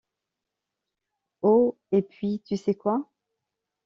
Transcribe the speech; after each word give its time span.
Oh 1.43 1.77
et 1.91 2.01
puis 2.01 2.41
tu 2.43 2.57
sais 2.57 2.73
quoi? 2.73 3.07